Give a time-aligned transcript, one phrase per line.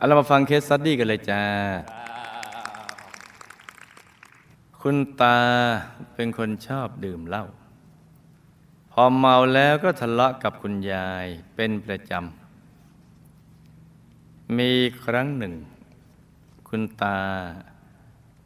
[0.00, 1.42] เอาเรามาฟัง case study กันเลยจ้า
[4.80, 5.38] คุณตา
[6.14, 7.44] เป็นคนชอบดื่มเหล้า
[8.90, 11.26] พอเมาแล้วก็ทะเลาะกับคุณยาย
[11.56, 14.72] เป็นประจำ มี
[15.04, 15.54] ครั้งหนึ่ง
[16.68, 17.20] คุณตา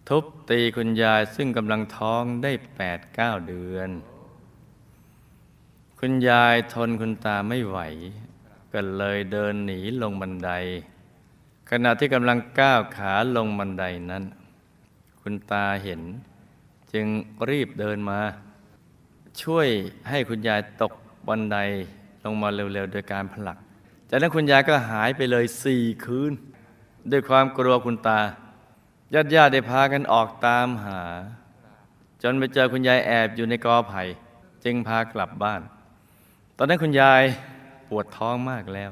[0.08, 3.90] ทุบตีคุณยายซึ่งกำลังท้องได้แปดเก้าเดือน
[5.98, 7.78] คุณยายทนคุณตาไม่ไหว
[8.72, 10.52] ก็เลยเดินหนีลงบันได
[11.84, 14.24] ณะที่กำลังก้าวขาลงบันไดนั้น
[15.20, 16.02] คุณตาเห็น
[16.92, 17.06] จึง
[17.50, 18.20] รีบเดินมา
[19.42, 19.68] ช่วย
[20.08, 20.92] ให้คุณยายตก
[21.28, 21.56] บันได
[22.24, 23.58] ลงมาเร็วๆ โดยการผลัก
[24.10, 26.32] จากนั้นคุณยายก็หายไปเลยสี่คืน
[27.10, 28.20] ด้วยความกลัวคุณตา
[29.14, 31.02] ญาติญาติๆได้พากันออกตามหา
[32.22, 34.02] จนไปเจอคุณยายแอบอยู่ในกอไผ่
[34.64, 35.60] จึงพากลับบ้าน
[36.56, 37.22] ตอนนั้นคุณยาย
[37.88, 38.90] ปวดท้องมากแล้ว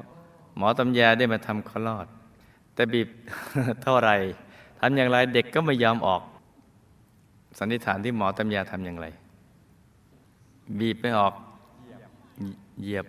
[0.57, 2.07] หมอตำแยได้มาทำคลอด
[2.75, 3.09] แต่บีบ
[3.83, 4.11] เท่าไร
[4.81, 6.23] ทำอย่างไรเด็กก็ไม่ยอมออก
[7.59, 9.07] สันนิษฐานที่หมอตำยาทำอย่างไร
[10.79, 11.35] บีบไม่ออก
[12.81, 13.07] เหยียบ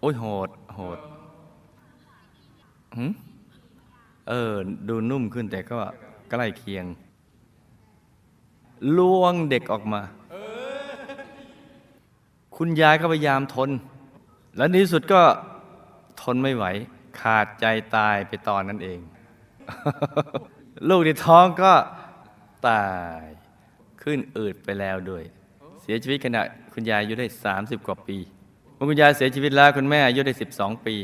[0.00, 0.98] โอ้ยโหด โหด
[2.96, 3.12] หืม
[4.28, 4.52] เออ
[4.88, 5.78] ดูนุ่มขึ้นแต่ก็
[6.30, 6.84] ใกล้เคียง
[8.96, 10.00] ลวงเด็กออกมา
[12.56, 13.70] คุณยายก็พยายามทน
[14.56, 15.22] และในที่สุดก็
[16.22, 16.64] ทนไม่ไหว
[17.20, 19.00] ขาดใจตายไปตอนนั้นเอง
[20.88, 21.72] ลูกในท้องก็
[22.68, 22.86] ตา
[23.22, 23.24] ย
[24.02, 25.22] ขึ้นอืดไปแล้วด้วย
[25.82, 28.16] เสียชีวิตขณะคุณยายอายุได้ 30 กว่าปี
[28.74, 30.96] เมื่อคุณยายเสียชีวิตแล้วคุณแม่อายุได้ 12 ปี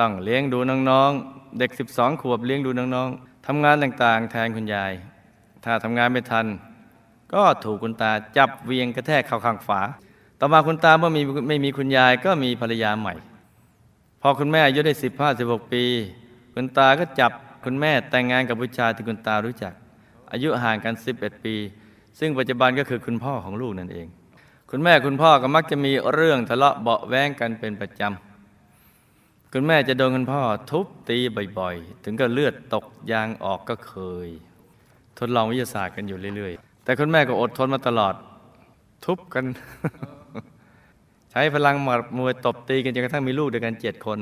[0.00, 0.58] ต้องเลี้ยงดู
[0.90, 4.92] น้องๆ เด็ก 12 ขวบเลี้ยงดูน้องๆทำงานต่างๆ แทนคุณยาย
[5.64, 6.46] ถ้าทำงานไม่ทัน
[7.32, 9.80] ก็ถูกคุณตาจับเวียงกระแทกเข้าข้างฝา
[10.40, 13.14] ต่อมาคุณตาเมื่อมีไม่มีคุณยายก็มีภรรยาใหม่
[14.22, 15.84] พอคุณแม่อายุได้สิบห้าสิบหกปี
[16.54, 17.32] คุณตาก็จับ
[17.64, 19.72] คุณแม่แต่งงานกับผู้ชายที่คุณตารู้จัก
[20.32, 21.54] อายุห่างกัน11ปี
[22.18, 24.06] ซึ่งปัจจุบันก็คือคุณพ่อของลูกนั่นเอง
[24.70, 31.18] คุณแม่คุณพ่อก็มักจะมีเรื่องทะเลาะเบาะแว้งกันเป็นประจำคุณแม่จะโดนคุณพ่อทุบตี
[31.58, 33.94] บ่อยๆ ถึงกับเลือดตกยางออกก็เค
[34.26, 34.28] ย
[35.18, 38.14] ทดลองวิทยาศาสตร์กันอยู่เรื่อยๆ แต่คุณแม่ก็อดทนมาตลอด
[39.04, 39.44] ทุบกัน
[41.38, 44.18] ช้พลังหมัดมวยตบตีกันจนกระทั่งมีลูกด้วยกันเจ็ดคน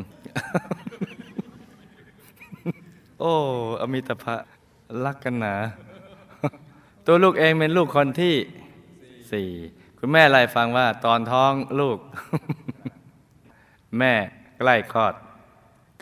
[3.20, 3.32] โอ้
[3.80, 4.36] อมิตภะ
[5.04, 5.54] รักกันหนา
[7.06, 8.34] ตัวลูกเองเป็นลูกคนที่
[9.32, 9.48] สี่
[9.98, 11.98] คุณแม่ไล่ฟังว่า ตอนท้องลูก
[13.98, 14.12] แม่
[14.58, 15.14] ใกล้คลอด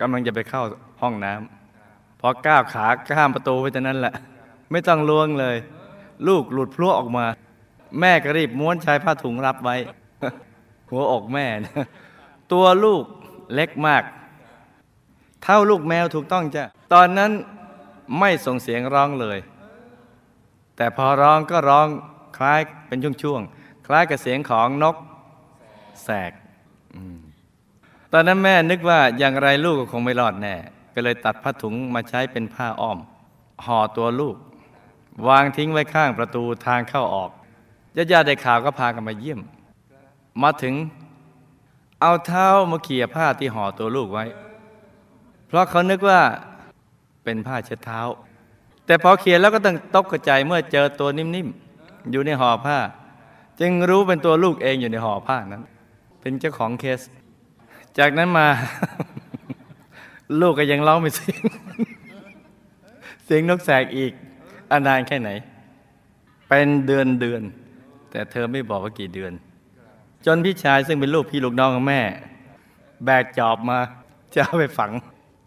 [0.00, 0.62] กำลังจะไปเข้า
[1.00, 2.86] ห้องน้ำพอก้าวขา
[3.16, 4.14] ข้ามประตูไปจากนั้นแหละ
[4.70, 5.56] ไม่ต้องล้วงเลย
[6.28, 7.26] ลูกหลุดพลั่วออกมา
[8.00, 9.76] แม่ก็รีบม้วนชายผ้าถุงรับไว้
[10.92, 11.86] หัวอกแม่นะ
[12.52, 13.04] ตัวลูก
[13.54, 14.02] เล็กมาก
[15.42, 17.30] เท่าลูกแมวถูกต้องจ้ะ ตอนนั้น
[18.18, 19.38] ไม่ส่งเสียงร้องเลย
[20.76, 21.88] แต่พอร้องก็ร้อง
[22.36, 24.96] คล้ายเป็นช่วงๆ คล้ายกับเสียงของนก
[26.04, 26.32] แสก
[26.94, 26.96] อ
[28.12, 30.54] ตอนนั้นแม่นึกว่าอย่างไรลูกก็คงไม่รอดแน่
[30.94, 32.98] ก็เลยตัดผ้าถุงมาใช้เป็นผ้าอ้อม
[33.64, 34.36] ห่อตัวลูก
[35.28, 37.30] วางทิ้งไว้ข้างประตูทางเข้าออก
[38.12, 39.40] ญาติๆได้ข่าวก็พากันมาเยี่ยม
[40.42, 40.74] มาถึง
[42.00, 44.24] เอาเท้ามาเขี่ยผ้าที่ห่อตัวลูกไว้
[45.46, 46.20] เพราะเขานึกว่า
[47.24, 48.00] เป็นผ้าเช็ดเท้า
[48.86, 52.78] แต่พอเขี่ยแล้วก็ต้องตกกระจายเมื่อเจอตัวนิ่มๆอยู่ในห่อผ้า
[53.60, 55.62] จึงรู้เป็นตัวลูกเองอยู่ในห่อผ้านั้น
[56.20, 57.00] เป็นเจ้าของเคส
[57.98, 58.46] จากนั้นมา
[60.40, 61.42] ลูกก็ยังร้องไม่เสียง
[63.24, 64.12] เสียงนกแสกอีก
[64.70, 65.30] อนนานแค่ไหน
[66.48, 67.42] เป็นเดือนเดือน
[68.10, 69.32] แต่เธอไม่บอกว่ากี่เดือน
[70.26, 72.00] จนพี่ชายซึ่งเป็นลูกพี่ลูกน้องของแม่
[73.04, 73.78] แบกจอบมา
[74.34, 74.90] จะเอาไปฝัง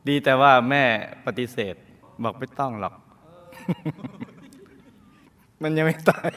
[0.07, 0.83] ดีแต่ว่าแม่
[1.25, 1.75] ปฏิเสธ
[2.23, 2.93] บอกไม่ต้องหรอก
[5.61, 6.31] มันยังไม่ตาย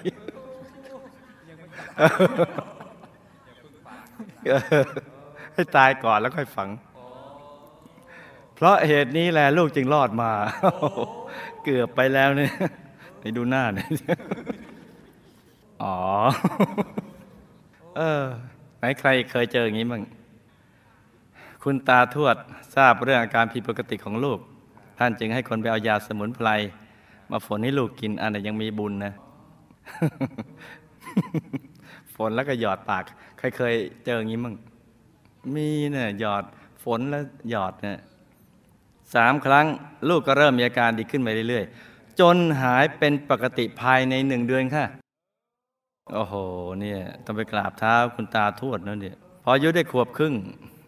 [5.55, 6.69] ให้ตายก่อนแล้วค่อยฝัง
[8.55, 10.31] เพราะเหตุนี้แหละลูกจึงรอดมา
[11.65, 12.53] เกือบไปแล้วเนี่ย
[13.21, 13.89] ไปดูหน้าหน่อย
[15.83, 15.97] อ๋อ
[18.01, 18.27] เออ
[18.79, 20.03] ไหนใครเคยเจออย่างนี้บ้าง
[21.63, 22.37] คุณตาทวด
[22.75, 24.39] ทราบเรื่องอาการผิดปกติของลูก
[24.99, 26.49] ท่านจึงให้คนไปเอายาสมุนไพร
[27.31, 29.13] มาฝนให้ลูกกินอันไหนยังมีบุญนะ
[32.15, 33.05] ฝนแล้วก็หยอดปาก
[33.39, 33.75] ใครเคย
[34.05, 34.55] เจออย่างนี้บ้าง
[35.55, 36.45] มีเนี่ยหยอด
[36.85, 37.99] ฝนแล้วหยอดเนี่ย
[39.15, 39.67] สามครั้ง
[40.09, 44.87] ลูกก็เริ่มมีอาการดีขึ้นไปเรื่อยๆ จนหายเป็นปกติภายในหนึ่งเดือนค่ะ
[46.13, 46.35] โอ้โห
[46.81, 50.35] เนี่ยต้องไปกราบเท้าคุณตาทวดนั่นเนี่ยพออายุได้ขวบครึ่ง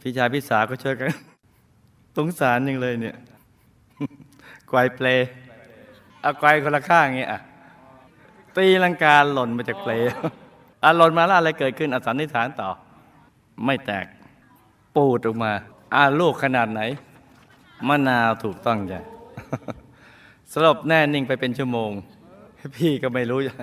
[0.00, 1.08] พี่ชายพี่สาวก็ช่วยกัน
[2.16, 3.16] สงสารยังเลยเนี่ย
[4.68, 5.06] ไกวเปล
[6.20, 7.40] เอาไกวคนละข้างเงี้ยอะ
[8.56, 9.92] ตีลังกาหล่นมาจากเปล
[10.82, 12.68] อะหล่นมาแล้วอะไรเกิดขึ้นอสันนิษฐานต่อ
[13.64, 14.06] ไม่แตก
[14.96, 15.52] ปูดออกมา
[15.94, 16.80] อ่าลูกขนาดไหน
[17.88, 19.00] มะนาวถูกต้องจ้ะ
[20.52, 21.90] สลบแน่นิ่งไปเป็นชั่วโมง
[22.76, 23.54] พี่ก็ไม่รู้จะ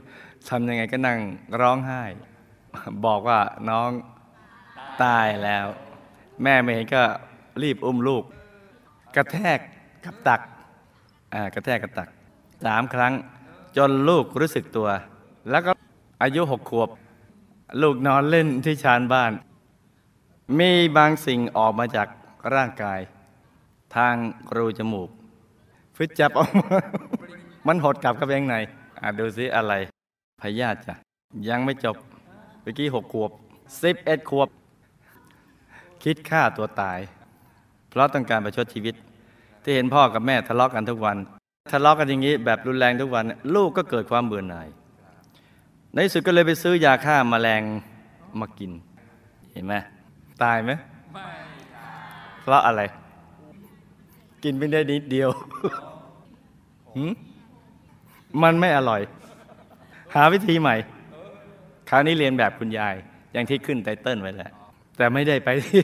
[0.49, 1.19] ทำยังไงก็นั่ง
[1.61, 2.03] ร้องไห้
[3.05, 3.39] บอกว่า
[3.69, 3.89] น้อง
[5.03, 5.65] ตายแล้ว
[6.43, 7.03] แม่ไม่เห็นก็
[7.63, 8.23] รีบอุ้มลูก
[9.15, 9.59] กระแทก
[10.05, 10.41] กับตัก
[11.33, 12.09] อ่ากระแทกกับตัก
[12.65, 13.13] สามครั้ง
[13.77, 14.89] จนลูกรู้สึกตัว
[15.49, 15.71] แล้วก็
[16.21, 16.89] อายุหกขวบ
[17.81, 19.31] ลูกนอนเล่นที่ชานบ้าน
[20.59, 22.07] มีบางสิ่งออกมาจาก
[22.53, 22.99] ร่างกาย
[23.95, 24.15] ทาง
[24.55, 25.09] รูจมูก
[25.95, 26.79] ฟึดจับออกมา
[27.67, 28.57] มันหดกลับเข้าไปข้างใน
[29.01, 29.73] อะดูซิอะไร
[30.41, 30.95] พยาธิจ้ะ
[31.49, 31.97] ยังไม่จบ
[32.61, 33.31] เมื่อกี้หกขวบ
[33.83, 34.49] สิบเอ็ดขวบ
[36.03, 36.99] คิดฆ่าตัวตาย
[37.89, 38.95] เพราะต้องการประชดชีวิต
[39.63, 41.17] ที่เห็นพ่อกับแม่ทะเลาะกันทุกวัน
[41.71, 43.25] ทะเลาะกันอย่างนี้แบบรุนแรงทุกวัน
[43.55, 44.67] ลูกก็เกิดความเบื่อหน่าย
[45.93, 47.61] ในสุดก็เลยไปซื้อยาฆ่ามาแมลง
[48.39, 48.71] มากิน
[49.53, 49.73] เห็นไหม
[50.43, 50.71] ตายไหม
[51.13, 51.25] ไม่
[52.41, 52.81] เพราะอะไร
[54.43, 55.29] กินไม่ได้นิดเดียว
[56.95, 57.11] หืม
[58.41, 59.01] มันไม่อร่อย
[60.15, 60.75] หาวิธีใหม่
[61.89, 62.95] คราวนี้เรียนแบบคุณยาย
[63.33, 64.51] อย่างที่ขึ้นไตเติ้ลไว้แล้ว
[64.97, 65.81] แต่ไม่ได้ไปที่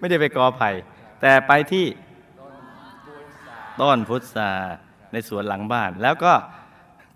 [0.00, 0.70] ไม่ได้ไปกอไผ่
[1.20, 1.86] แต่ไปที่
[3.80, 4.50] ต้นพุทรา
[5.12, 6.32] ในสวนหลังบ้าน แล้วก็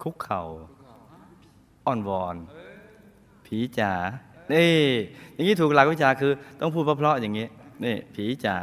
[0.03, 0.43] คุกเข่า
[1.87, 2.37] อ้อนวอน
[3.47, 3.93] ผีจ๋า
[4.53, 4.73] นี่
[5.35, 7.47] อย่างนี้ถูกหลักวิชาคือ ต้องพูดเพราะๆอย่างนี้
[7.85, 8.57] นี่ผีจ๋า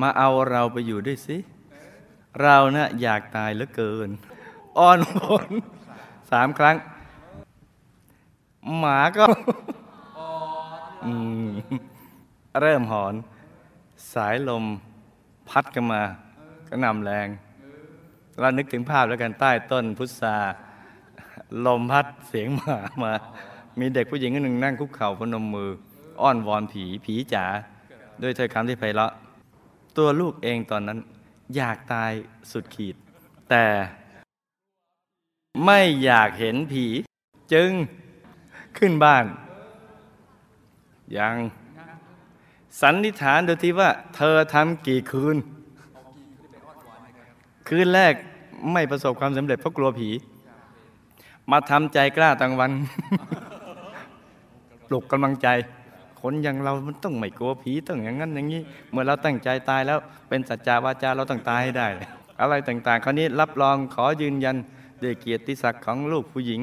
[0.00, 1.36] มาเอาเราไปอยู่ด้วยสิ
[2.42, 4.08] เรานะ่ะอยากตายเหลือเกิน
[4.78, 5.50] อ้อนวอน
[6.30, 6.76] สามครั้ง
[8.78, 9.24] หมาก็
[11.06, 11.12] อื
[11.46, 11.48] ม
[12.60, 13.14] เริ่มหอน
[14.14, 14.64] สายลม
[15.48, 16.02] พัดกันมา
[16.68, 17.28] ก็นำแรง
[18.40, 20.36] เรานึกถึงภาพแล้วกันใต้ต้นพุทรา
[21.66, 23.12] ลมพัดเสียงหมามา
[23.78, 25.70] มีเด็กผู้หญิงคนหนึ่งนั่งคุกเข่าพนมมือ
[26.20, 27.44] อ้อนวอนผีผีจ๋า
[28.22, 29.12] ด้วยถ้อยคำที่ไพเราะ
[29.96, 30.98] ตัวลูกเองตอนนั้น
[31.56, 32.12] อยากตาย
[32.50, 32.96] สุดขีด
[33.50, 33.64] แต่
[35.64, 36.86] ไม่อยากเห็นผี
[37.52, 37.70] จึง
[38.78, 39.24] ขึ้นบ้าน
[41.18, 41.36] ยัง
[42.80, 45.36] สันนิษฐานโดยที่ว่า เธอทำกี่คืน
[47.68, 48.14] คืนแรก
[48.72, 50.10] ไม่ประสบความสำเร็จเพราะกลัวผี
[51.50, 52.72] มาทำใจกล้าตั้งวัน
[54.86, 55.48] ปลุกกำลังใจ
[56.20, 61.88] คนอย่างเรามันต้องไม่กลัวผีต้องอย่างนั้นอย่างนี้ เมื่อเราตั้งใจตายแล้วเป็นสัจจาวาจาเราต้องตายให้ได้
[62.40, 64.56] อะไรต่างๆ คราวนี้รับรองขอยืนยัน
[65.02, 66.60] ด้วยเกียรติศักดิ์ของลูกผู้หญิง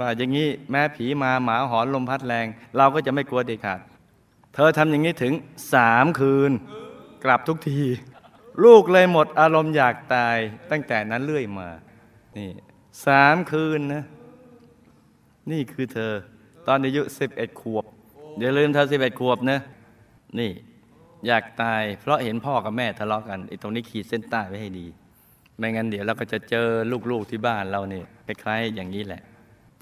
[0.00, 3.80] ว่าอย่างนี้แม้ผีมาหมาหอนลมพัดแรง เราก็จะไม่กลัวเด็ดขาด
[4.54, 5.32] เธอทำอย่างนี้ถึง
[5.74, 6.52] สามคืน
[7.24, 7.80] กลับทุกที
[8.64, 10.36] ลูกเลยหมดอารมณ์อยากตาย
[10.70, 11.68] ตั้งแต่นั้นเรื่อยมา
[12.36, 12.50] นี่
[13.06, 14.04] สามคืนนะ
[15.50, 16.12] นี่คือเธอ
[16.66, 17.84] ตอนอายุสิบเอ็ดขวบ
[18.40, 19.58] อย่าลืมเธอสิบเอ็ดขวบนะ
[20.38, 20.50] นี่
[21.26, 24.86] อยากตายเพราะเห็นพ่อกับแม่ทะเลาะกันไอ้ตรงนี้ขีดเส้นใต้ไว้ให้ดี
[25.58, 26.66] ไม่งั้นเดี๋ยวเราก็จะเจอ
[27.10, 29.22] ลูกๆที่บ้านเราเนี่ยคล้ายๆ อย่างนี้แหละ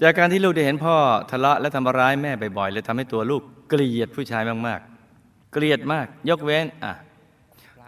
[0.01, 0.95] จากการที่ลูกได้เห็นพ่อ
[1.31, 6.93] ทะเลาะและทำร้ายแม่บ่อยๆเลยทำให้ตัวลูกเกลียดผู้ชายมากๆ เกลียดมาก ยกเว้นอะ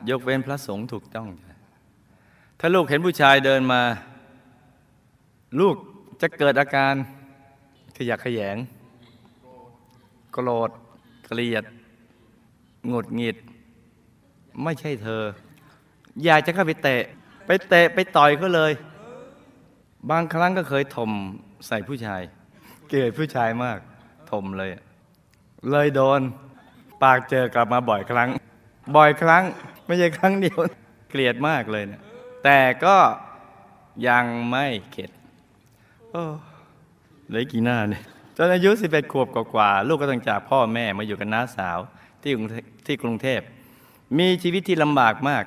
[0.10, 1.28] ยกเว้นพระสงฆ์ถูกต้อง
[2.60, 3.82] ถ้าลูกเห็นผู้ชายเดินมา
[5.60, 5.76] ลูก
[6.22, 6.94] จะเกิดอาการ
[7.98, 8.58] ขยักขยง
[10.34, 10.70] โกรธ
[11.28, 11.64] เกลียด
[12.88, 13.38] หงุดหงิด
[14.64, 15.24] ไม่ใช่เธอ
[16.24, 17.04] อยากจะเข้าไปเตะ
[17.46, 18.72] ไปเตะไปต่อยเขาเลย
[20.10, 21.12] บางครั้งก็เคยถม
[21.68, 22.22] ใส่ผู้ชาย
[22.88, 23.80] เกลียดผู้ชายมาก
[24.32, 24.70] ถมเลย
[25.72, 26.22] เลยโดน
[27.04, 28.30] ปากเจอกลับมาบ่อยครั้ง
[28.96, 29.44] บ่อยครั้ง
[29.86, 30.58] ไม่ใช่ครั้งเดียว
[31.10, 32.02] เกลียดมากเลยเนะ
[32.44, 32.96] แต่ก็
[34.08, 35.12] ยังไม่เข็ด
[36.12, 36.24] โอ้
[37.30, 38.04] เลือกี่หน้าเนี่ย
[38.38, 41.80] จนอายุ11ขวบกว่าๆลูกก็ต้องจากพ่อแม่มาอยู่กับน้าสาว
[42.24, 42.34] ที่
[42.86, 43.42] ที่กรุงเทพ
[44.18, 45.44] มีชีวิตที่ลำบากมาก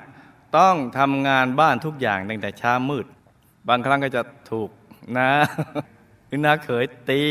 [0.57, 3.05] ต้องทำงานบ้านทุกอย่างตั้งแต่เช้ามืด
[3.69, 4.69] บางครั้งก็จะถูก
[5.17, 5.29] นา
[6.27, 7.21] หรือนาเขยตี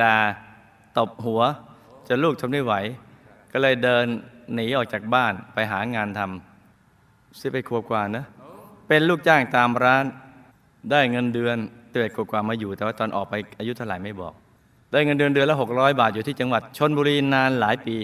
[0.00, 0.14] ด่า
[0.98, 1.42] ตบหัว
[2.08, 2.74] จนลูกทนไม่ไหว
[3.52, 4.04] ก็เลยเดิน
[4.54, 8.24] หนีออกจากบ้านไปหางานทำสิบเอ็ดขวกว่านะ
[8.88, 10.04] เป็นลูกจ้างตามร้าน
[10.90, 11.56] ได้เงินเดือน
[11.92, 14.32] เตือนกว่ามาอยู่ แต่ว่าตอนออกไปอายุเท่าไหร่ไม่บอก
[14.92, 17.96] ได้เงินเดือนเดือนละ 600 บาทอยู่ที่จังหวัดชนบุรีนานหลายปี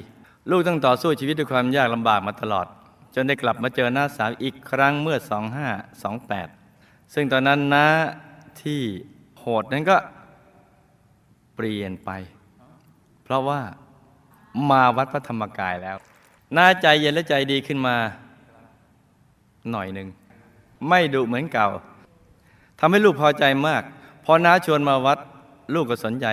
[0.51, 2.67] ลูกต้องต่อสู้ชีวิตด้วยความยากลำบากมาตลอด
[3.15, 5.19] จนได้กลับมาเจอหน้าสาวอีกครั้งเมื่อ
[5.97, 7.87] 2528 ซึ่งตอนนั้นน้า
[8.63, 8.83] ที่
[9.39, 9.97] โหดนั้นก็
[11.57, 12.11] เปลี่ยนไป
[13.25, 13.61] เพราะว่า
[14.71, 15.97] มาวัดพระธรรมกายแล้ว
[16.57, 17.97] น่าใจเย็นและใจดีขึ้นมา
[19.71, 20.09] หน่อยหนึ่ง
[20.89, 21.69] ไม่ดุเหมือนเก่า
[22.79, 23.83] ทำให้ลูกพอใจมาก
[24.25, 25.19] พอน้าชวนมาวัด
[25.75, 26.27] ลูกก็สนใจ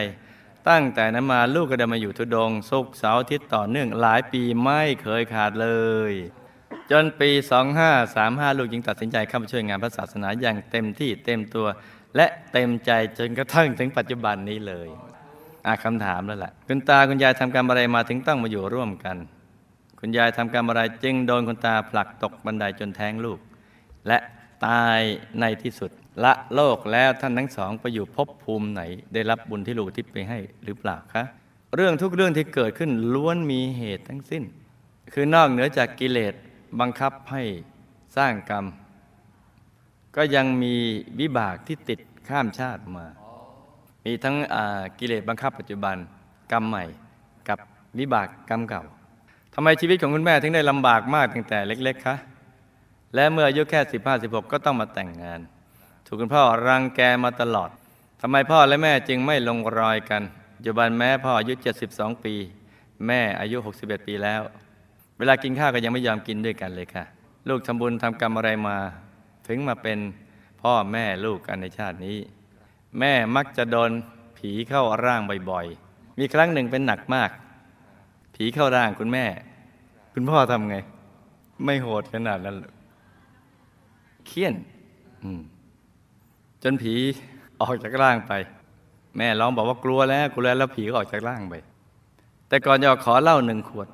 [0.69, 5.69] ตั้งแต่นั้นมาลูกก็ได้มาอยู่ทุดงค์ศุกเสาร์อาทิตย์ต่อเนื่องหลายปีไม่เคยขาดเล
[6.11, 6.13] ย
[6.91, 7.29] จนปี
[7.93, 11.67] 2535 ลูกจึงตัดสินใจเข้ามาช่วยงานพระศาสนาอย่างเต็มที่เต็มตัว
[12.15, 14.89] และเต็มใจจนกระทั่งถึงปัจจุบันนี้เลย
[15.65, 19.17] อาคำถามแล้วแหละคุณตาคุณยายทำกรรมอะไรมาถึงต้องมาอยู่ร่วมกัน
[19.99, 23.39] คุณยายทำกรรมอะไรจึงโดนคุณตาผลักตกบันไดจนแท้งลูก
[24.07, 24.17] และ
[24.65, 24.99] ตาย
[25.39, 25.91] ในที่สุด
[26.23, 28.81] ละโลกแล้วท่านทั้งสองไปอยู่ภพภูมิไหน
[29.13, 31.23] ได้รับบุญที่ลูกทิพไปให้หรือเปล่าคะ
[31.75, 34.43] เรื่องทุกเรื่องที่เกิดขึ้นล้วนมีเหตุทั้งสิ้น
[35.13, 36.33] คือนอกเหนือจากกิเลส
[36.79, 37.43] บังคับให้
[38.17, 38.65] สร้างกรรม
[40.15, 40.75] ก็ยังมี
[41.19, 43.05] วิบากที่ติดข้ามชาติมา
[44.05, 44.35] มีทั้ง
[44.99, 45.95] กิเลสบังคับปัจจุบัน
[46.51, 46.83] กรรมใหม่
[47.49, 47.57] กับ
[47.99, 48.83] วิบากกรรมเก่า
[49.53, 52.15] ทำไมชีวิตของคุณแม่ถึงได้ลำบากมากตั้งแต่เล็ก ๆคะ
[53.15, 55.39] และเมื่ออายุแค่ 15 16 ก็ต้องมาแต่งงาน
[56.05, 57.69] ถูกคุณพ่อรังแกมาตลอด
[58.21, 60.23] ทำไมพ่อและแม่จึงไม่ลงรอยกัน
[60.55, 61.53] ปัจจุบันแม่พ่ออายุ
[61.89, 62.35] 72 ปี
[63.07, 64.41] แม่อายุ 61 ปีแล้ว
[65.21, 67.03] เวลากินข้าวก็ยังไม่ยอมกินด้วยกันเลยค่ะ
[67.49, 68.77] ลูกทำบุญทำกรรมอะไรมา
[69.47, 69.99] ถึงมาเป็น
[70.61, 72.17] พ่อแม่ลูกกันในชาตินี้
[72.99, 73.91] แม่มักจะโดน
[74.37, 77.29] ผีเข้าร่างบ่อยๆ มีครั้งหนึ่งเป็นหนักมาก
[78.35, 79.25] ผีเข้าร่างคุณแม่
[80.13, 80.75] คุณพ่อทำไง
[81.65, 82.57] ไม่โหดขนาดนั้น
[84.27, 84.53] เคี่ยน
[86.63, 86.93] จนผี
[87.61, 88.33] ออกจากร่างไป
[89.17, 91.55] แม่ร้องบอกว่ากลัวแล้วกลัวแล้วแล้วผีก็ออกจากร่างไป
[92.47, 93.89] แต่ก่อนจะขอเหล้าหนึ่งขวด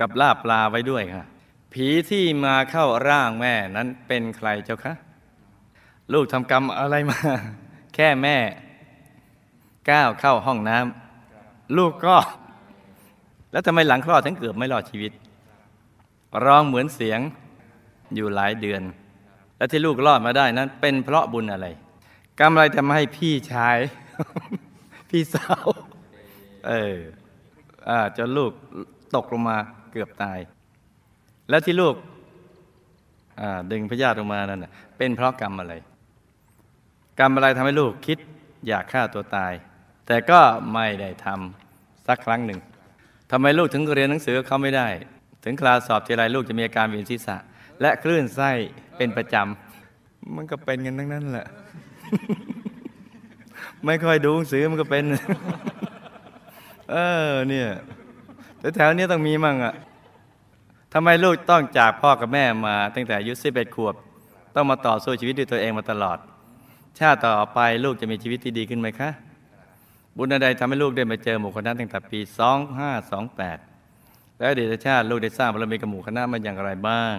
[0.00, 1.24] กับลาบปลาไว้ด้วยค่ะ
[1.72, 4.94] ผีที่มาเข้าร่างแม่นั้นเป็นใครเจ้าคะ
[6.12, 7.18] ลูกทำกรรมอะไรมา
[7.94, 8.36] แค่แม่
[9.90, 12.16] ก้าวเข้าห้องน้ำลูกก็
[13.52, 15.12] แล้วทำไมหลังคลอดถึงเกือบไม่รอดชีวิต
[16.44, 17.20] ร้องเหมือนเสียง
[18.14, 18.82] อยู่หลายเดือน
[19.56, 21.66] และที่ลูกรอดมาได้นั้น เป็นเพราะบุญอะไร
[22.40, 23.78] กรรมอะไรทำให้พี่ชาย
[25.10, 25.66] พี่สาว
[26.68, 26.96] เออ
[27.88, 28.52] อ่าจนลูก
[29.14, 29.58] ตกลงมา
[29.94, 30.38] เกือบตาย
[31.50, 31.94] แล้วที่ลูก
[33.72, 35.74] ดึงพยาธิออกมานั่นเป็นเพราะกรรมอะไร
[37.18, 38.18] กรรมอะไรทำให้ลูกคิด
[38.66, 39.52] อยากฆ่าตัวตาย
[40.06, 40.40] แต่ก็
[40.72, 42.60] ไม่ได้ทำสักครั้งหนึ่ง
[43.30, 44.88] ทำไมลูกถึงเรียนหนังสือเขาไม่ได้
[45.44, 47.36] ถึงคลาสสอบทีไรลูกจะมีอาการเวียนศีรษะ
[47.80, 48.50] และคลื่นไส้
[48.96, 51.46] เป็นประจำมันก็เป็นกันทั้งนั้นแหละ
[53.84, 55.04] ไม่ค่อยดูหนังสือมันก็เป็น
[56.90, 56.96] เอ
[57.30, 57.68] อเนี่ย
[58.64, 59.74] แต่แถวเนี้ยต้องมีมั่งอะ
[60.92, 63.94] ทำไมลูกต้องจากพ่อกับแม่มาตั้งแต่อายุ11ขวบ
[64.54, 66.18] ต้องมาต่อสู้ชีวิตด้วยตัวเองมาตลอด
[66.98, 69.10] ชาติต่อไปลูกจะมีชีวิตที่ดีขึ้นไหมคะ
[70.16, 72.20] บุญใดทำให้ลูกได้มาเจอหมู่คณะตั้งแต่ปี
[73.24, 77.14] 2528 แล้วอดีตชาติลูกได้สร้างบารมีกับหมู่คณะมาอย่างไรบ้าง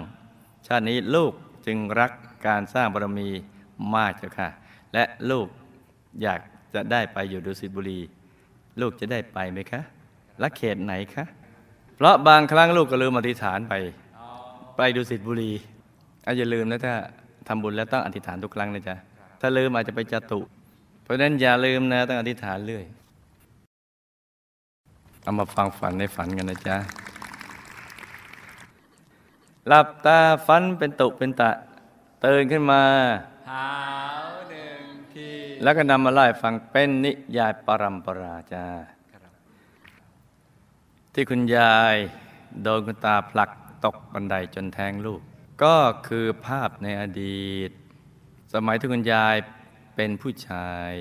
[0.67, 1.31] ชาตินี้ลูก
[1.65, 2.11] จึงรัก
[2.47, 3.29] การสร้างบารมี
[3.95, 4.49] มากเจ้าค่ะ
[4.93, 5.47] และลูก
[6.21, 6.39] อยาก
[6.73, 7.99] จะได้ไปอยู่ดุสิตบุรี
[8.81, 9.81] ลูกจะได้ไปไหมคะ
[10.39, 11.25] และเขตไหนคะ
[11.95, 13.73] เพราะบางครั้งลูกก็ลืมอธิษฐานไป
[14.77, 15.51] ไปดุสิตบุรี
[16.25, 16.93] อะอย่าลืมนะถ้า
[17.47, 18.95] ทำบุญแล้วต้องอธิษฐานทุกครั้งนะจ๊ะ
[19.41, 20.41] ถ้าลืมอาจจะไปจตุ
[21.03, 22.85] เพราะฉะนั้นอย่าลืมนะต้องอธิษฐานเรื่อย
[25.23, 26.77] เอามาฟังฝันในฝันกันนะจ๊ะ
[29.67, 31.51] หลับตาฝันเป็นตุเป็นตะ
[32.25, 32.81] ตื่นขึ้นมา
[33.49, 33.67] หา
[34.25, 34.81] วหนึ่ง
[35.13, 35.29] ที
[35.63, 38.65] แล้วก็นำมาไล่าให้ฟังเป็นนิยายปรัมปราจ้า
[41.17, 41.95] ที่คุณยาย
[42.63, 43.51] โดนคุณตาผลัก
[43.85, 45.21] ตกบันไดจนแทงลูก
[45.63, 47.69] ก็คือภาพในอดีต
[48.53, 49.35] สมัยที่คุณยาย
[49.95, 50.91] เป็นผู้ชาย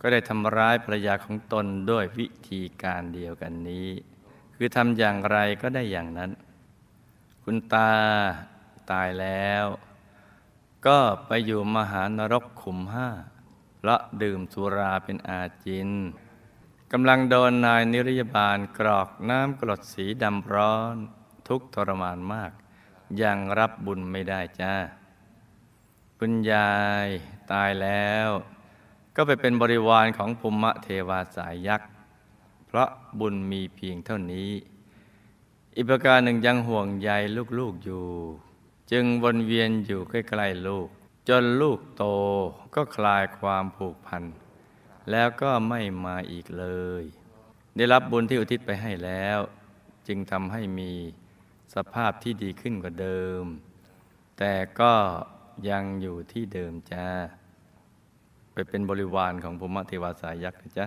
[0.00, 3.88] ก็ได้ทำร้ายภรรยาของตนด้วยวิธีการเดียวกันนี้
[4.54, 6.30] คือทำอย่างไรก็ได้อย่างนั้น
[7.44, 7.92] คุณตา
[8.90, 9.64] ตายแล้ว
[10.86, 13.08] ก็ไปอยู่มหานรกขุมห้า
[13.76, 15.90] เพราะดื่มสุราเป็นอาจิน
[16.94, 20.96] กำลังโดนนายนิรยาบาลกรอกน้ำกรดสีดำร้อน
[21.48, 22.52] ทุกทรมานมาก
[23.22, 24.74] ยังรับบุญไม่ได้จ้า
[26.18, 26.72] คุณยา
[27.06, 27.08] ย
[27.52, 28.28] ตายแล้ว
[29.16, 31.90] ก็ไปเป็นบริวารของภูมะเทวาสายยักษ์
[32.66, 32.88] เพราะ
[33.20, 34.50] บุญมีเพียงเท่านี้
[35.74, 37.10] อีกประการหนึ่งยังห่วงใย
[37.58, 38.06] ลูกๆอยู่
[38.90, 40.88] จึงวนเวียนอยู่ใกล้ๆลูก
[41.28, 42.04] จนลูกโต
[42.74, 44.24] ก็คลายความผูกพัน
[45.10, 46.66] แล้วก็ไม่มาอีกเล
[47.02, 47.04] ย
[47.76, 49.38] ได้รับบุญที่อุทิศไปให้แล้ว
[50.06, 50.92] จึงทำให้มี
[51.74, 53.44] สภาพที่ดีขึ้นกว่าเดิม
[54.38, 54.92] แต่ก็
[55.70, 57.08] ยังอยู่ที่เดิมจ้า
[58.52, 60.86] ไปเป็นบริวารของภูมิเทวาสายักษ์นะจ๊ะ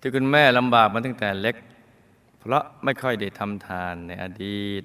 [0.00, 1.56] ที่คุณแม่ลำบากมาตั้งแต่เล็ก
[2.38, 4.82] เพราะไม่ค่อยได้ทำทานในอดีต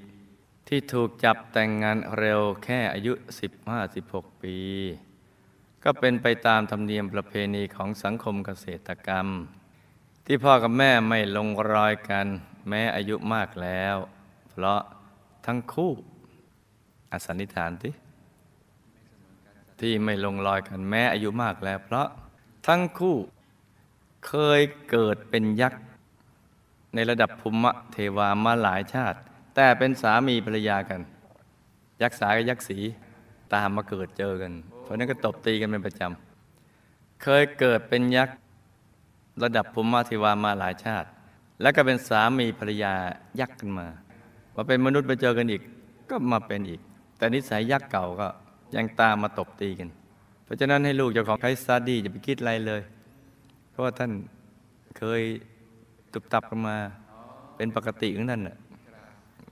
[0.68, 3.14] ที่ถูกจับแต่งงานเร็วแค่อายุ
[3.78, 4.58] 15-16 ปี
[5.88, 9.28] ก็เป็นไปตามธรรมเนียมประเพณีของสังคมเกษตรกรรม
[10.26, 12.28] ที่พ่อกับแม่ไม่ลงรอยกัน
[12.70, 13.96] แม้อายุมากแล้ว
[14.50, 14.82] เพราะ
[15.46, 15.92] ทั้งคู่
[17.12, 17.94] อสันนิฐานที่
[19.80, 22.08] ที่ไม่ลงรอยกันแม้อายุมากแล้ว เพราะ
[22.68, 23.16] ทั้งคู่
[24.28, 25.84] เคยเกิดเป็นยักษ์
[26.94, 29.20] ในระดับภูมิเทวามาหลายชาติ
[29.56, 31.02] แต่เป็นสามีภรรยากัน
[32.02, 32.80] ยักษ์สากับยักษ์สี
[33.54, 34.54] ตามมาเกิดเจอกัน
[34.86, 38.38] เพราะนั้นก็ตบตีกันเป็นประจำ เคยเกิดเป็นยักษ์
[39.44, 41.08] ระดับภูมิเทวามาหลายชาติ
[41.62, 42.94] แล้วก็เป็นสามีภรรยา
[43.40, 43.88] ยักษ์กันมา
[44.54, 45.62] พอเป็นมนุษย์ไปเจอกันอีก
[46.10, 46.82] ก็มาเป็นอีก
[47.18, 48.28] แต่นิสัยยักษ์เก่าก็
[48.76, 49.90] ยังตามมาตบตีกัน
[50.44, 52.82] เพราะฉะนั้นให้ลูกเจ้าของไคสซาดีจะไปคิดอะไรเลย
[53.72, 54.12] เพราะว่าท่าน
[54.98, 55.22] เคย
[56.14, 56.78] ตุบตับกันมา
[57.56, 58.58] เป็นปกติของท่านน่ะ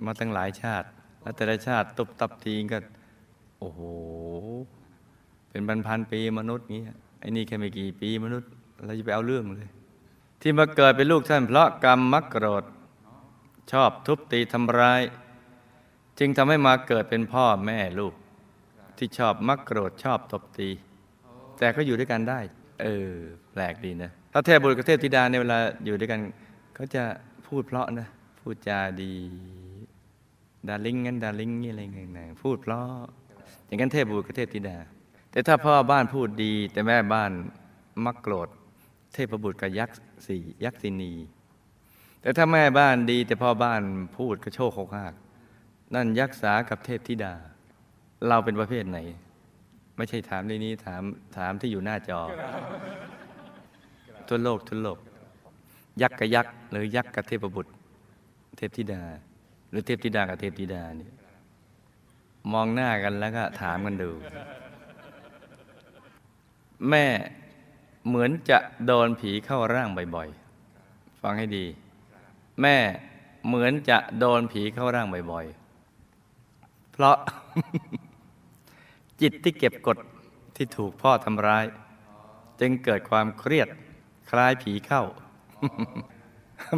[0.06, 0.88] มาตั้งหลายชาติ
[1.22, 2.80] แล้วแต่ละชาติตุบตับทีก็
[3.60, 3.82] โอ้โห
[5.54, 6.84] เป็นพันพันปีมนุษย์งี้
[7.20, 8.50] ไอ้นี่แค่ไม่กี่ปีมนุษย์
[8.86, 9.70] เราจะไปเอาเรื่องเลย
[10.42, 12.64] ที่มาเกิดเป็นลูกท่าน เพราะกรรมมักโกรธ
[13.72, 15.02] ชอบทุบตีทำร้าย
[16.20, 18.14] จึงทำให้มาเกิดเป็นพ่อแม่ลูก
[18.98, 20.70] ที่ชอบมักโกรธชอบตบตี
[21.60, 22.40] แต่ก็อยู่ด้วยกันได้
[22.82, 23.12] เออ
[23.52, 26.20] แปลกดีนะถ้าเทพบุตรกับเทพธิดาในเวลาอยู่ด้วยกัน
[26.76, 27.04] เขาจะ
[27.48, 28.08] พูดเพราะนะ
[28.40, 29.14] พูดจาดี
[30.68, 32.86] ดาริงงั้นดาริงนี่อะไรเงี้ยพูดเพราะ
[33.66, 34.78] อย่างนั้นเทพบุตรกับเทพธิดา
[35.34, 37.32] แต่ถ้าพ่อบ้านพูดดี แต่แม่บ้าน
[38.06, 38.50] มักโกรธ
[39.14, 41.14] เทพบุตรกับยักษ์สี่ยักษินี
[42.22, 43.82] แต่ถ้าแม่บ้านดี แต่พ่อบ้าน
[44.18, 45.14] พูดกระโชกโคกหาก
[45.94, 47.34] นั่นยักษ์สากับเทพธิดา
[48.28, 49.00] เราเป็นประเภทไหน
[49.98, 51.04] ไม่ใช่ถามในนี้ถาม
[51.38, 52.20] ถามที่อยู่หน้าจอ
[54.28, 54.98] ทั่วโลกทั่วโลก
[56.02, 57.72] ยักษ์กับยักษ์หรือยักษ์กับเทพบุตร
[58.58, 59.04] เทพธิดา
[59.70, 61.12] หรือเทพธิดากับเทพธิดาเนี่ย
[62.54, 64.12] มองหน้ากันแล้วก็ถามกันดู
[66.90, 67.06] แม่
[68.08, 71.66] เหมือนจะโดนผีเข้าร่างบ่อยๆ ฟังให้ดี
[72.62, 72.78] แม่
[73.48, 77.18] เหมือนจะโดนผีเข้าร่างบ่อยๆ เพราะ
[79.22, 79.98] จิตที่เก็บกด
[80.56, 81.66] ที่ถูกพ่อทำร้าย
[82.60, 83.68] จึงเกิดความเครียด
[84.30, 85.04] คล้ายผีเข้า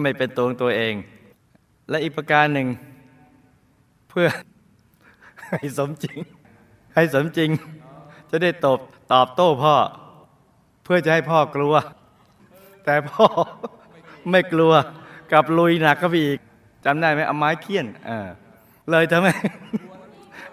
[0.01, 0.95] ไม่เป็นตัวของตัวเอง
[1.89, 2.67] และอีกประการหนึ่ง
[4.10, 4.27] เพื่อ
[5.51, 6.17] ให้สมจริง
[6.95, 7.49] ให้สมจริง
[8.29, 8.79] จะได้ตบ
[9.13, 9.75] ตอบโต้พ่อ
[10.83, 11.73] เพื่อจะให้พ่อกลัว
[12.85, 13.25] แต่พ่อ
[14.31, 14.73] ไม่กลัว
[15.31, 16.39] กลับลุยหนักเข้าไปอีก
[16.85, 18.27] จำได้ไหมเอาไม้เคี่ยนอ่า
[18.89, 19.33] เลยทำให้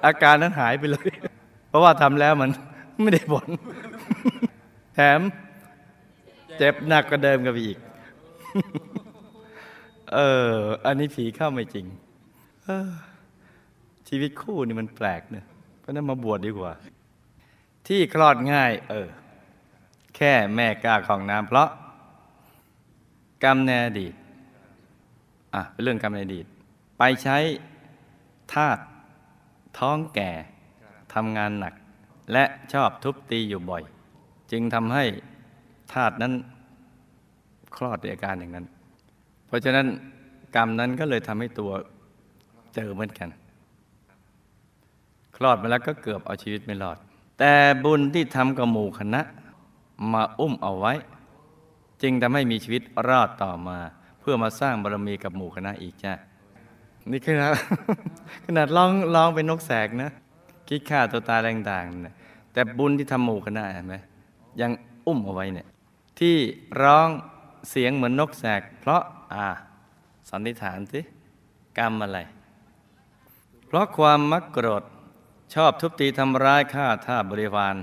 [0.04, 1.10] อาการนั้นหายไปเลย
[1.68, 2.50] เพราะว่าทำแล้วมัน
[3.02, 3.48] ไม่ได้ผล
[4.94, 5.20] แถม
[6.58, 7.78] เจ็บหนักกว่าเดิมกับอีก
[10.14, 10.18] เอ
[10.50, 10.54] อ
[10.86, 11.86] อันนี้ผีเข้าไม่จริง
[12.64, 12.88] เออ
[14.08, 15.44] ชีวิตคู่นี่มันแปลกเนะ
[15.80, 16.72] เพราะนั้นมาบวชดีกว่า
[17.88, 19.08] ที่คลอดง่าย เออ
[20.16, 21.68] แค่แม่กล้าของน้ำเพราะ
[23.44, 24.14] กรรมในอดีต
[25.54, 26.46] อะ เป็นเรื่องกรรมในอดีต
[26.98, 27.38] ไปใช้
[28.54, 28.82] ธาตุ
[29.78, 30.30] ท้องแก่
[31.14, 31.74] ทำงานหนัก
[32.32, 33.82] และชอบทุบตีอยู่บ่อย
[34.52, 35.04] จึงทำให้
[35.92, 36.32] ธาตุนั้น
[37.76, 38.66] คลอดด้วยอาการอย่างนั้น
[39.46, 39.86] เพราะฉะนั้น
[40.56, 41.70] กรรมนั้นก็เลยทำให้ตัว
[42.74, 43.28] เจอเหมือนกัน
[45.36, 46.98] คลอดมาแล้วก็เกือบเอาชีวิตไม่รอด
[47.44, 49.20] แต่บุญที่ทำกับหมู่คณะ
[50.12, 50.92] มาอุ้มเอาไว้
[52.02, 53.78] จึงทำให้มีชีวิตรอดต่อมา
[54.20, 56.12] เพื่อมาสร้างบารมีกับหมู่คณะอีกจ้ะ
[57.10, 57.50] นี่ขนาด
[58.44, 60.10] ขนาดร้องร้องเป็นนกแสกนะ
[60.68, 62.14] คิดฆ่าตัวตายแรงต่างๆนะ
[62.52, 63.94] แต่บุญที่ทำหมู่คณะเห็นไหม
[64.60, 64.70] ยัง
[65.06, 65.66] อุ้มเอาไว้เนี่ย
[66.18, 66.36] ที่
[66.82, 67.08] ร้อง
[67.70, 69.02] เสียงเหมือนนกแสก เพราะ
[69.34, 69.46] อ่า
[70.28, 71.00] สันนิษฐานสิ
[71.78, 72.20] กรรมอะไร
[73.66, 74.84] เพราะความมักโกรธ
[75.54, 77.76] ชอบทุบตีทำร้ายฆ่าท่าสบริวาร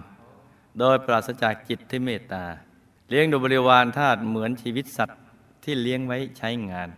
[0.80, 2.44] โดยปราศจากจิตที่เมตตา
[3.10, 5.20] เลี้ยงดูบริวารทาสเหมือนชีวิตสัตว์
[5.64, 6.90] ที่เลี้ยงไว้ใช้งาน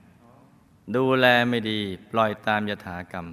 [0.95, 1.79] ดูแลไม่ดี
[2.11, 3.27] ปล่อยตามยถากรรม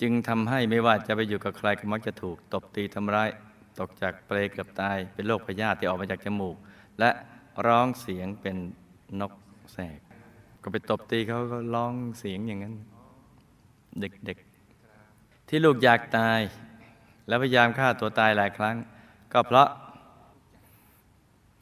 [0.00, 3.28] จึงทำให้ไม่ว่าจะไปอยู่กับใครก็มักจะถูกตบตีทำร้าย
[3.78, 6.56] ตกจากเปลเกือบตาย เป็นโรคพยาธิที่ออกมาจากจมูก
[6.98, 7.10] และ
[7.66, 8.56] ร้องเสียงเป็น
[9.20, 9.32] นก
[9.72, 9.98] แสก
[10.62, 12.74] ก็ไปตบตีเขาก็ร้องเสียงอย่างนั้น
[14.00, 14.53] เด็กๆ
[15.56, 16.40] ที่ลูกอยากตาย
[17.26, 18.76] และพยายามฆ่าตัวตายหลายครั้ง
[19.32, 19.68] ก็เพราะ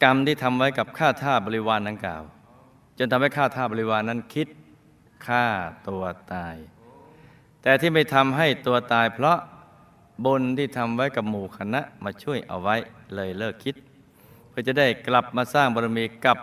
[0.03, 2.23] กรรมที่ทำไว้กับข้าท่าบริวารดังกล่าว
[2.97, 4.47] จนทำให้ข้าท่าบริวารนั้นคิด
[5.27, 5.45] ฆ่า
[5.89, 6.03] ตัว
[6.33, 6.55] ตาย
[7.61, 9.37] แต่ที่ไม่ทำให้ตัวตาย เพราะ
[10.25, 12.75] บุญที่ทำไว้กับหมู่คณะมาช่วยเอาไว้
[13.15, 13.75] เลยเลิกคิด
[14.49, 16.37] เพื่อจะได้กลับมาสร้างบารมีกับ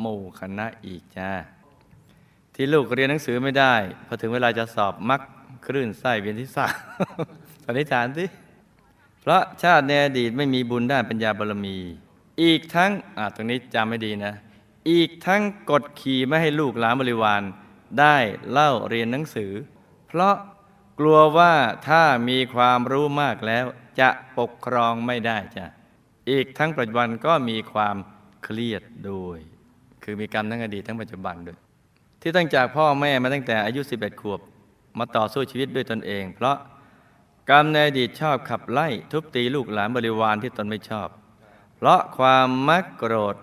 [0.00, 1.30] หมู่คณะอีกจ้า
[2.54, 3.74] ที่ลูกเรียนหนังสือไม่ได้
[4.06, 5.22] พอถึงเวลาจะสอบมัก
[5.68, 6.66] คลื่นไส้เวียนทิศะ
[7.64, 8.24] สันนิษฐานสิ
[9.20, 11.76] เพราะชาติในอดีตไม่มีบุญด้านปัญญาบารมี
[12.42, 14.34] อีกทั้งอ่าตรงนี้จำไม่ดีนะ
[14.90, 17.42] อีกทั้งกดขี่ไม่ให้ลูกหลานบริวาร
[18.00, 18.16] ได้
[18.50, 19.52] เล่าเรียนหนังสือ
[20.08, 20.34] เพราะ
[20.98, 21.54] กลัวว่า
[21.88, 23.64] ถ้ามีความรู้มากแล้ว
[24.00, 25.66] จะปกครองไม่ได้จ้ะ
[26.30, 27.96] อีกทั้งปัจจุบันก็มีความ
[28.44, 29.38] เครียดด้วย
[30.02, 31.58] คือมีกรรมทั้งอดีตทั้งปัจจุบันด้วย
[32.20, 34.40] ที่ตั้งจากพ่อแม่มาตั้งแต่อายุ 11 ขวบ
[34.98, 36.56] มาต่อสู้ชีวิตด้วยตนเอง เพราะ
[37.50, 41.08] กรรมในอดีตชอบขับไล่ทุบตีลูกหลานบริวารที่ตนไม่ชอบ
[41.76, 43.36] เพราะความมักโกรธ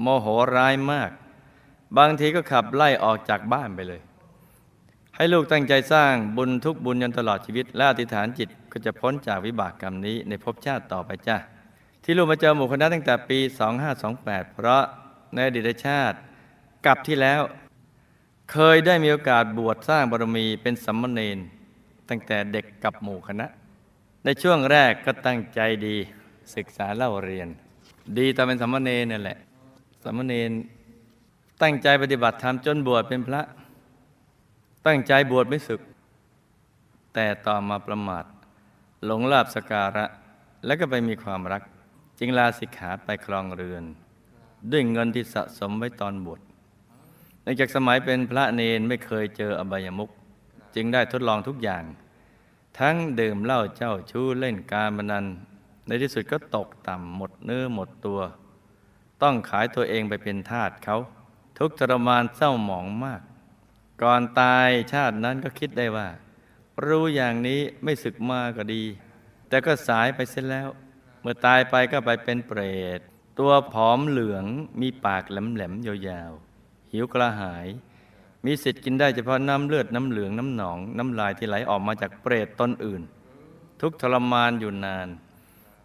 [0.00, 1.10] โมโหร้ายมาก
[1.98, 4.00] บางทีก็ขับไล่ออกจากบ้านไปเลย
[5.16, 11.36] ให้ลูกตั้งใจสร้างบุญทุกบุญจนตลอดชีวิต และอธิษฐานจิตก็จะพ้นจากวิบากกรรมนี้ในภพชาติต่อไปจ้า
[12.04, 13.38] ที่ลูกมาเจอหมู่คณะตั้งแต่ปี
[13.96, 14.82] 2528 เพราะ
[15.34, 16.16] ในอดีตชาติ
[16.86, 17.40] กับที่แล้ว
[18.52, 21.38] เคยได้มีโอกาสบวชสร้างบารมีเป็นสัมมเนน
[22.08, 23.46] ตั้งแต่เด็กกับหมู่คณะ
[24.24, 25.96] ในช่วงแรกก็ตั้งใจดี
[26.54, 27.48] ศึกษาเล่าเรียน
[28.18, 29.38] ดีตอนเป็นสัมมเนนนั่นแหละ
[30.04, 30.50] สัมมเนน
[31.62, 33.42] ตั้งใจปฏิบัติธรรมจนบวชเป็นพระ
[34.86, 35.80] ตั้งใจบวชไม่ศึก
[37.14, 38.24] แต่ต่อมาประมาท
[39.04, 40.04] หลงลาบสการะ
[40.66, 41.62] แล้วก็ไปมีความรัก
[42.18, 43.84] จึงลาสิกขาไปครองเรือน
[44.70, 46.40] ด้วยเงินที่สะสมไว้ตอนบวช
[47.50, 50.10] นื่องจากสมัยเป็นพระเนนไม่เคยเจออบายมุข
[50.74, 51.84] จึงได้ทดลองทุกอย่าง
[52.78, 55.24] ทั้งดื่มเหล้าเจ้าชู้เล่นการพนัน
[55.86, 58.20] ในที่สุดก็ตกต่ำหมดเนื้อหมดตัว
[59.22, 60.96] ต้องขายตัวเองไปเป็นทาสเขา
[61.58, 63.22] ทุกทรมานเศร้าหมองมาก
[64.02, 66.08] ก่อนตายชาตินั้นก็คิดได้ว่า
[66.84, 68.82] รู้อย่างนี้ไม่ศึกมาก็ดี
[69.48, 70.68] แต่ก็สายไปเสียแล้ว
[71.20, 72.60] เมื่อตายไปก็ไปเป็นเปร
[72.98, 73.00] ต
[73.38, 74.44] ตัวผอมเหลือง
[74.80, 76.47] มีปากแหลมๆยาวๆ
[76.92, 77.66] หิวกระหาย
[78.44, 83.02] มีสิทธิ์กินได้เฉพาะน้ำเลือดน้ำเหลืองน้ำหนอง น้ำลายที่ไหลออกมาจากเปรตตนอื่น
[83.80, 85.08] ทุกทรมานอยู่นาน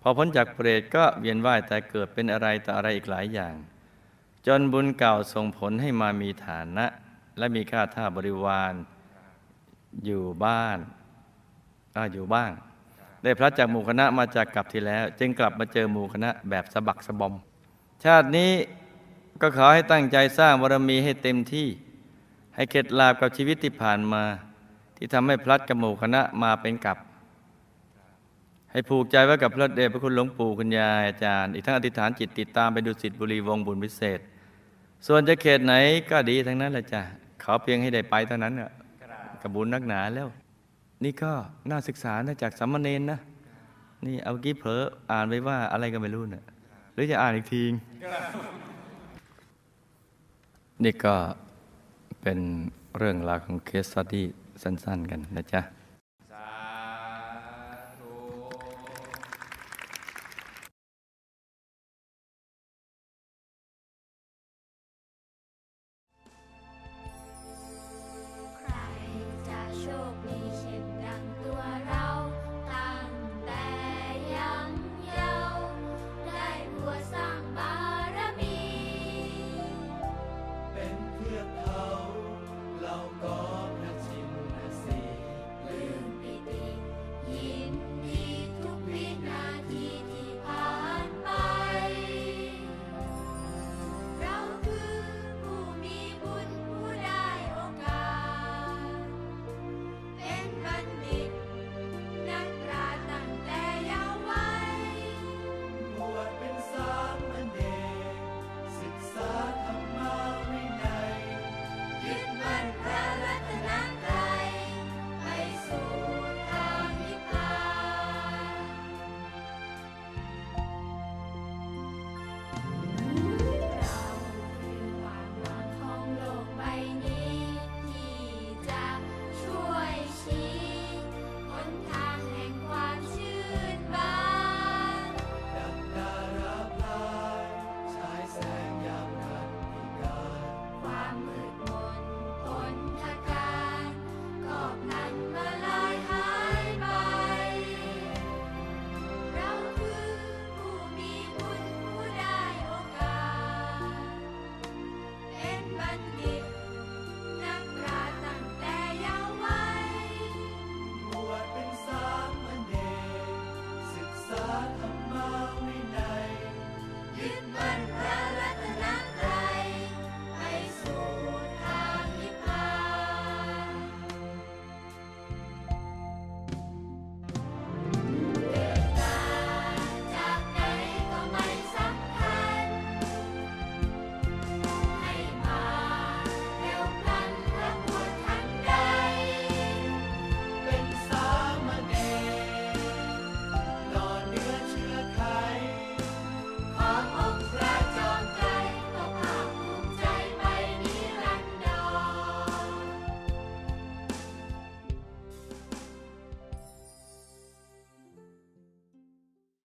[0.01, 3.53] พอพ้นจากเปรตก็เวียนว่ายแต่เกิดเป็นอะไรต่ออะไรอีกหลายอย่าง
[4.47, 6.85] จนบุญเก่าส่งผลให้มามีฐานะ
[7.37, 8.73] และมีค่าท่าบริวาร
[10.05, 10.77] อยู่บ้าน
[11.95, 12.51] ออยู่บ้าง
[13.23, 17.33] ได้พระจากหมู่คณะมาจากกลับที่แล้ว จึงกลับมาเจอหมู่คณะแบบสะบักสะบอม
[18.03, 18.51] ชาตินี้
[19.41, 21.67] ก็ขอให้ตั้งใจสร้างบารมีให้เต็มที่
[22.55, 24.23] ให้เข็ดลาบกับชีวิตที่ผ่านมา
[24.97, 26.97] ที่ทำให้พลัดกับหมู่คณะมาเป็นกับ
[28.71, 34.19] ให้ผูกใจไว้กับพระเดชพระคุณหลวงปู่คุณยายอาจารย์ อีกทั้งอธิษฐานจิตติดตามไปดูสิทธิบุรีวงบุญพิเศษ
[35.07, 35.73] ส่วนจะเขตไหน
[36.11, 37.01] ก็ดีทั้งนั้นแหละจ้ะ
[37.43, 38.69] ขอเพียงให้ได้ไปเท่านั้นน่ะ
[39.41, 40.27] กระบุญนักหนาแล้ว
[41.03, 41.31] นี่ก็
[41.69, 43.19] น่าศึกษานะจากสัมมาเนนนะ
[44.05, 46.43] นี่เอากี้เผลออ่านไว้ว่าอะไรก็ไม่รู้นะ่ะ
[46.93, 47.63] หรือจะอ่านอีกที
[50.83, 51.15] นี่ก็
[52.21, 52.39] เป็น
[52.97, 54.25] เรื่องราวของเคสสตดี้
[54.63, 55.61] สั้น ๆ กันนะจ๊ะ